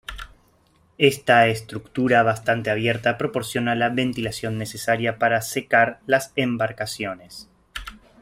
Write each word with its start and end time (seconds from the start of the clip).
Esta 0.97 1.45
estructura 1.45 2.23
bastante 2.23 2.71
abierta 2.71 3.19
proporcionaba 3.19 3.75
la 3.75 3.89
ventilación 3.89 4.57
necesaria 4.57 5.19
para 5.19 5.43
secar 5.43 5.99
las 6.07 6.33
embarcaciones. 6.35 7.47